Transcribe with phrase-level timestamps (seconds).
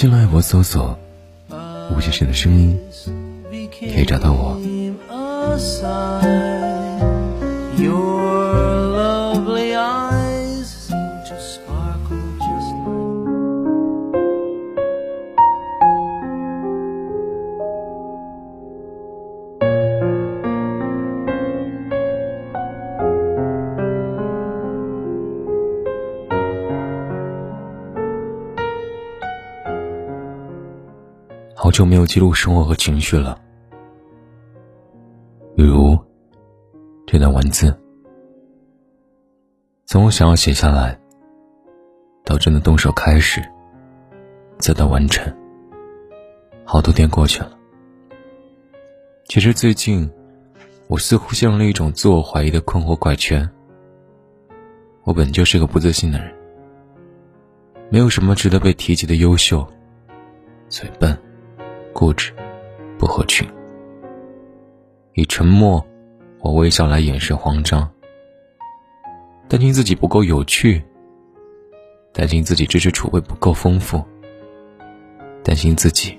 [0.00, 0.96] 新浪微博搜索
[1.90, 2.78] “吴先生的声音”，
[3.80, 4.56] 可以找到我。
[31.78, 33.40] 久没有记录生活和情绪了，
[35.54, 35.96] 比如
[37.06, 37.72] 这段文字，
[39.86, 40.98] 从我想要写下来，
[42.24, 43.40] 到真的动手开始，
[44.58, 45.32] 再到完成，
[46.64, 47.56] 好多天过去了。
[49.26, 50.10] 其实最近，
[50.88, 53.48] 我似乎陷入了一种自我怀疑的困惑怪圈。
[55.04, 56.34] 我本就是个不自信的人，
[57.88, 59.64] 没有什么值得被提及的优秀，
[60.68, 61.16] 嘴笨。
[61.98, 62.32] 固执，
[62.96, 63.44] 不合群，
[65.14, 65.84] 以沉默
[66.38, 67.90] 或微笑来掩饰慌张，
[69.48, 70.80] 担心自己不够有趣，
[72.12, 74.00] 担心自己知识储备不够丰富，
[75.42, 76.16] 担心自己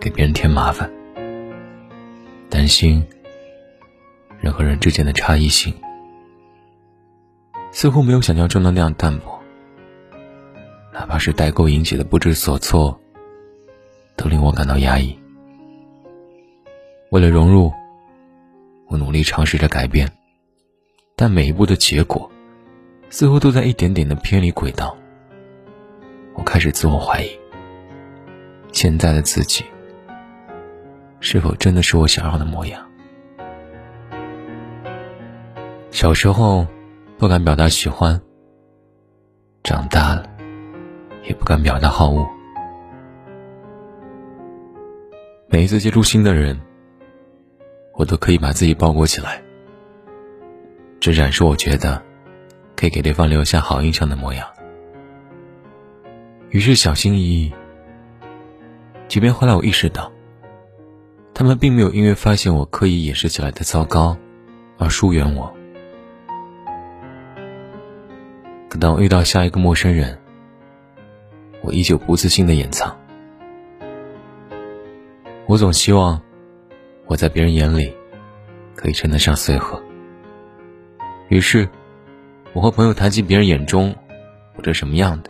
[0.00, 0.90] 给别人添麻烦，
[2.48, 3.06] 担心
[4.40, 5.74] 人和人之间的差异性。
[7.72, 9.38] 似乎没有想象中的那样淡薄，
[10.94, 12.98] 哪怕是代沟引起的不知所措。
[14.18, 15.18] 都令我感到压抑。
[17.10, 17.72] 为了融入，
[18.88, 20.10] 我努力尝试着改变，
[21.16, 22.30] 但每一步的结果，
[23.08, 24.94] 似乎都在一点点的偏离轨道。
[26.34, 27.30] 我开始自我怀疑，
[28.72, 29.64] 现在的自己，
[31.20, 32.84] 是否真的是我想要的模样？
[35.90, 36.66] 小时候
[37.16, 38.20] 不敢表达喜欢，
[39.62, 40.28] 长大了，
[41.24, 42.28] 也不敢表达好恶。
[45.50, 46.60] 每一次接触新的人，
[47.94, 49.42] 我都可以把自己包裹起来，
[51.00, 52.02] 这展示我觉得
[52.76, 54.46] 可以给对方留下好印象的模样。
[56.50, 57.52] 于是小心翼翼，
[59.08, 60.12] 即便后来我意识到，
[61.32, 64.18] 他们并没有因为发现我刻意掩饰起来的糟糕
[64.76, 65.50] 而疏远我。
[68.68, 70.18] 可当我遇到下一个陌生人，
[71.62, 72.94] 我依旧不自信的掩藏。
[75.58, 76.22] 我总希望
[77.06, 77.92] 我在别人眼里
[78.76, 79.82] 可以称得上随和。
[81.30, 81.68] 于是，
[82.52, 83.92] 我和朋友谈及别人眼中
[84.54, 85.28] 我这什么样的。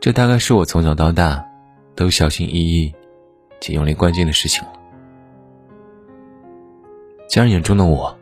[0.00, 1.46] 这大概是我从小到大
[1.94, 2.92] 都小心翼翼
[3.60, 4.72] 且用力关心的事情了。
[7.28, 8.18] 家人眼中的我，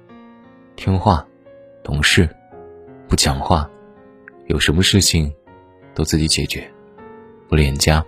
[0.76, 1.26] 听话、
[1.82, 2.28] 懂事、
[3.08, 3.66] 不讲话，
[4.48, 5.32] 有什么事情
[5.94, 6.70] 都自己解决，
[7.48, 8.04] 不恋家。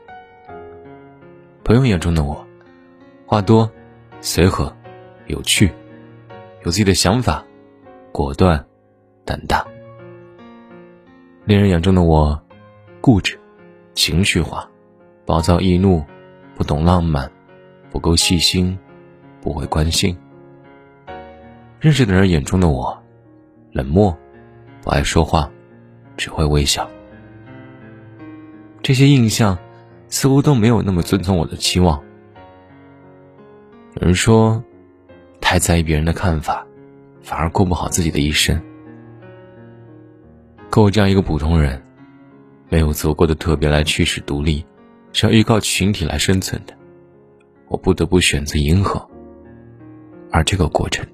[1.69, 2.47] 朋友眼中的我，
[3.27, 3.71] 话多、
[4.23, 4.75] 随和、
[5.27, 5.71] 有趣，
[6.65, 7.45] 有自己的想法，
[8.11, 8.65] 果断、
[9.27, 9.67] 胆大。
[11.45, 12.43] 恋人眼中的我，
[13.03, 13.39] 固执、
[13.93, 14.67] 情绪化、
[15.27, 16.03] 暴躁易怒，
[16.57, 17.31] 不懂浪漫，
[17.91, 18.79] 不够细心，
[19.43, 20.17] 不会关心。
[21.81, 22.99] 认识的人眼中的我，
[23.73, 24.17] 冷漠，
[24.81, 25.51] 不爱说话，
[26.17, 26.89] 只会微笑。
[28.81, 29.59] 这些印象。
[30.09, 32.03] 似乎都没有那么遵从我的期望。
[33.95, 34.63] 有人说，
[35.41, 36.67] 太在意别人的看法，
[37.23, 38.61] 反而过不好自己的一生。
[40.71, 41.83] 可我这样一个普通人，
[42.69, 44.65] 没有足够的特别来驱使独立，
[45.13, 46.75] 是要依靠群体来生存的。
[47.69, 49.07] 我不得不选择迎合，
[50.31, 51.07] 而这个过程，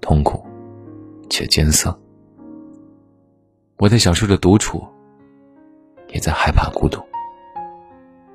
[0.00, 0.44] 痛苦
[1.28, 1.98] 且艰涩。
[3.76, 4.86] 我在享受着独处，
[6.08, 7.00] 也在害怕孤独。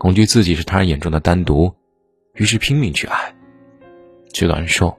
[0.06, 1.74] 恐惧自己是他人眼中的单独，
[2.36, 3.34] 于是拼命去爱，
[4.32, 4.96] 去感受，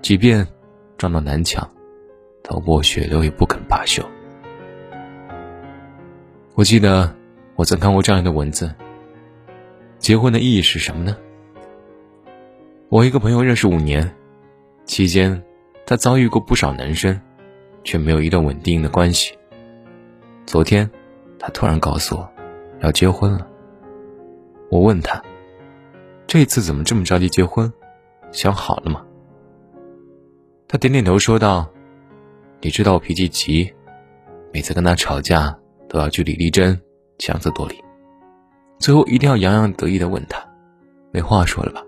[0.00, 0.46] 即便
[0.96, 1.68] 撞到南墙，
[2.44, 4.00] 头破血流也不肯罢休。
[6.54, 7.12] 我记得
[7.56, 8.72] 我曾看过这样的文字：
[9.98, 11.16] 结婚的意义是什么呢？
[12.90, 14.08] 我一个朋友认识五年，
[14.84, 15.42] 期间
[15.84, 17.20] 他遭遇过不少男生，
[17.82, 19.36] 却没有一段稳定的关系。
[20.46, 20.88] 昨天，
[21.40, 22.32] 他突然告诉我，
[22.82, 23.48] 要结婚了。
[24.72, 25.22] 我问他
[26.26, 27.70] ：“这次怎么这么着急结婚？
[28.30, 29.04] 想好了吗？”
[30.66, 31.68] 他点点头说道
[32.62, 33.70] ：“你知道我脾气急，
[34.50, 35.54] 每次跟他吵架
[35.90, 36.80] 都要据理力争，
[37.18, 37.84] 强词夺理，
[38.78, 40.42] 最后一定要洋洋得意的问他，
[41.10, 41.84] 没话说了吧？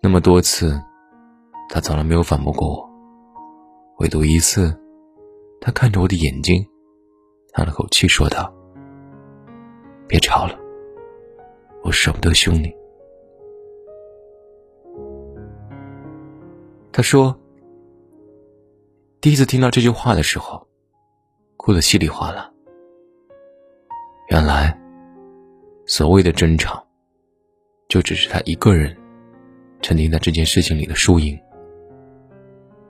[0.00, 0.80] 那么多次，
[1.68, 2.90] 他从来没有反驳过我，
[3.98, 4.74] 唯独一次，
[5.60, 6.66] 他看着我的眼睛，
[7.52, 8.50] 叹了口气说道
[10.08, 10.58] ：‘别吵了，
[11.84, 12.74] 我舍不得凶你。’”
[16.90, 17.38] 他说
[19.20, 20.66] ：“第一次听到这句话的时候，
[21.56, 22.50] 哭得稀里哗啦。
[24.30, 24.78] 原来，
[25.86, 26.86] 所谓的争吵，
[27.88, 28.96] 就只是他一个人
[29.82, 31.38] 沉浸在这件事情里的输赢，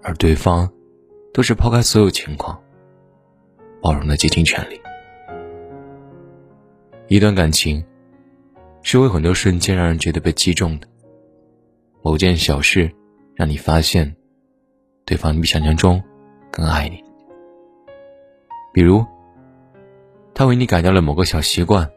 [0.02, 0.70] 而对方
[1.32, 2.62] 都是抛开所有情况，
[3.81, 4.81] 包容的竭尽全力。
[7.08, 7.85] 一段感情，
[8.84, 10.86] 是会很多瞬间让人觉得被击中的，
[12.02, 12.88] 某件小事。”
[13.36, 14.14] 让你发现，
[15.04, 16.00] 对方比想象中
[16.52, 17.02] 更爱你。
[18.72, 19.04] 比如，
[20.32, 21.90] 他为你改掉了某个小习惯，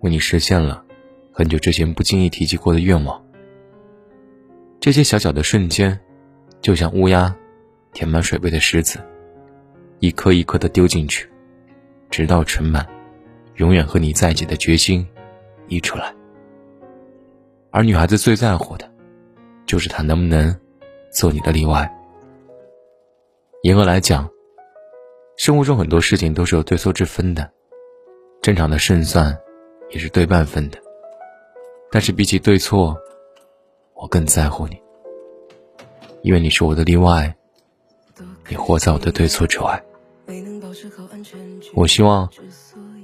[0.00, 0.84] 为你实现了
[1.32, 3.24] 很久之前不经意提及过的愿望。
[4.80, 6.00] 这些小小的瞬间，
[6.60, 7.32] 就像乌鸦
[7.92, 8.98] 填满水杯的石子，
[10.00, 11.30] 一颗一颗的丢进去，
[12.10, 12.84] 直到盛满，
[13.54, 15.06] 永远和你在一起的决心
[15.70, 16.14] 溢出来。
[17.70, 18.90] 而女孩子最在乎的。
[19.66, 20.58] 就是他能不能
[21.12, 21.88] 做你的例外。
[23.62, 24.28] 严格来讲，
[25.36, 27.48] 生活中很多事情都是有对错之分的，
[28.42, 29.38] 正常的胜算
[29.90, 30.78] 也是对半分的。
[31.92, 32.96] 但是比起对错，
[33.94, 34.76] 我更在乎你，
[36.22, 37.32] 因为你是我的例外，
[38.48, 39.80] 你活在我的对错之外。
[41.76, 42.28] 我希望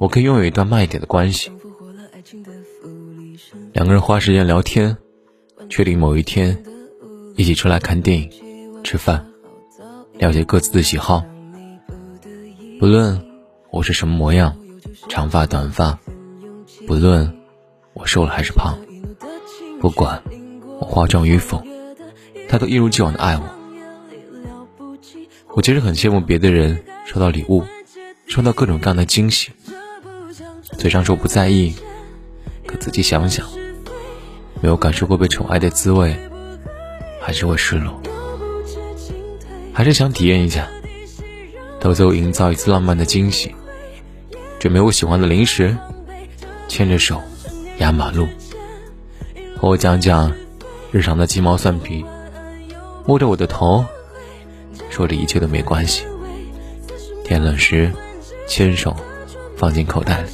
[0.00, 1.52] 我可以拥有一段慢一点的关系，
[3.76, 4.96] 两个人花时间聊天。
[5.68, 6.64] 确定某一天，
[7.34, 8.30] 一起出来看电影、
[8.82, 9.26] 吃饭，
[10.14, 11.22] 了解各自的喜好。
[12.80, 13.20] 不论
[13.70, 14.56] 我是什么模样，
[15.10, 15.98] 长发短发，
[16.86, 17.36] 不论
[17.92, 18.78] 我瘦了还是胖，
[19.78, 20.22] 不管
[20.80, 21.62] 我化妆与否，
[22.48, 23.44] 他都一如既往的爱我。
[25.48, 27.62] 我其实很羡慕别的人收到礼物，
[28.26, 29.50] 收到各种各样的惊喜，
[30.78, 31.74] 嘴上说不在意，
[32.64, 33.46] 可仔细想想。
[34.66, 36.16] 没有感受过被宠爱的滋味，
[37.20, 38.02] 还是会失落，
[39.72, 40.68] 还是想体验一下，
[41.78, 43.54] 偷偷营造一次浪漫的惊喜，
[44.58, 45.76] 准备我喜欢的零食，
[46.66, 47.22] 牵着手
[47.78, 48.26] 压马路，
[49.56, 50.32] 和我讲讲
[50.90, 52.04] 日常的鸡毛蒜皮，
[53.06, 53.84] 摸着我的头，
[54.90, 56.04] 说着一切都没关系，
[57.24, 57.92] 天冷时
[58.48, 58.96] 牵手
[59.56, 60.30] 放进口袋里，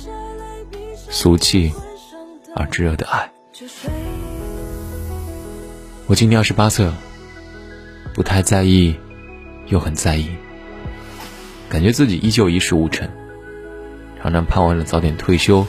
[1.10, 1.70] 俗气
[2.56, 3.30] 而炙热的爱。
[6.12, 6.94] 我今年二十八岁了，
[8.12, 8.94] 不太在意，
[9.68, 10.28] 又很在意，
[11.70, 13.08] 感觉自己依旧一事无成，
[14.20, 15.66] 常常盼望着早点退休，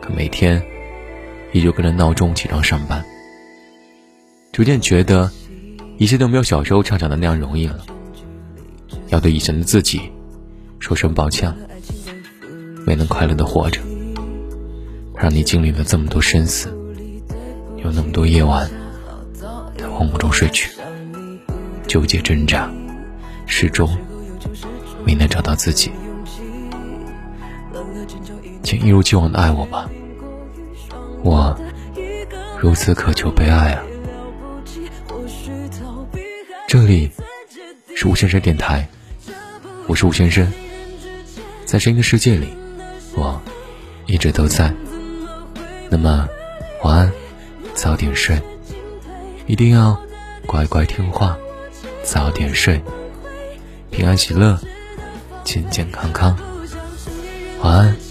[0.00, 0.62] 可每天
[1.52, 3.04] 依旧跟着闹钟起床上班，
[4.52, 5.30] 逐渐觉得
[5.98, 7.84] 一切都没有小时候畅想的那样容易了，
[9.08, 10.00] 要对以前的自己
[10.78, 11.54] 说声抱歉，
[12.86, 13.82] 没能快乐的活着，
[15.14, 16.74] 让你经历了这么多生死，
[17.84, 18.79] 有那么多夜晚。
[20.06, 20.70] 梦中睡去，
[21.86, 22.70] 纠结挣扎，
[23.46, 23.88] 始终
[25.04, 25.92] 没能找到自己。
[28.62, 29.88] 请一如既往的爱我吧，
[31.22, 31.54] 我
[32.58, 33.82] 如此渴求被爱啊！
[36.66, 37.10] 这里
[37.94, 38.88] 是吴先生电台，
[39.86, 40.50] 我是吴先生，
[41.66, 42.48] 在声音的世界里，
[43.14, 43.40] 我
[44.06, 44.72] 一直都在。
[45.90, 46.26] 那么，
[46.84, 47.12] 晚安，
[47.74, 48.40] 早点睡。
[49.50, 50.00] 一定要
[50.46, 51.36] 乖乖听话，
[52.04, 52.80] 早点睡，
[53.90, 54.56] 平安喜乐，
[55.42, 56.38] 健健康康，
[57.60, 58.09] 晚安。